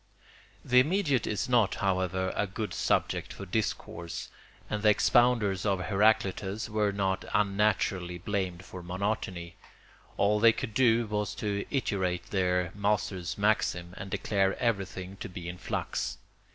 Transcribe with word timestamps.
]The 0.65 0.79
immediate 0.79 1.27
is 1.27 1.47
not, 1.47 1.75
however, 1.75 2.33
a 2.35 2.47
good 2.47 2.73
subject 2.73 3.31
for 3.31 3.45
discourse, 3.45 4.29
and 4.67 4.81
the 4.81 4.89
expounders 4.89 5.63
of 5.63 5.79
Heraclitus 5.79 6.67
were 6.67 6.91
not 6.91 7.23
unnaturally 7.35 8.17
blamed 8.17 8.65
for 8.65 8.81
monotony. 8.81 9.57
All 10.17 10.39
they 10.39 10.53
could 10.53 10.73
do 10.73 11.05
was 11.05 11.35
to 11.35 11.67
iterate 11.69 12.31
their 12.31 12.71
master's 12.73 13.37
maxim, 13.37 13.93
and 13.95 14.09
declare 14.09 14.57
everything 14.57 15.17
to 15.17 15.29
be 15.29 15.47
in 15.47 15.59
flux. 15.59 16.17